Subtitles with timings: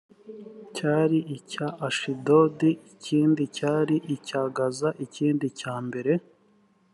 [0.75, 6.13] cyari icya ashidodi ikindi cyari icy i gaza ikindi cyambere